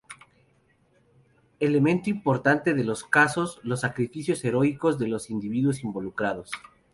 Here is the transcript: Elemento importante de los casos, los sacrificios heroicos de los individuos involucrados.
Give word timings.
Elemento 1.59 2.09
importante 2.09 2.73
de 2.73 2.83
los 2.83 3.03
casos, 3.03 3.59
los 3.61 3.81
sacrificios 3.81 4.43
heroicos 4.43 4.97
de 4.97 5.07
los 5.07 5.29
individuos 5.29 5.83
involucrados. 5.83 6.49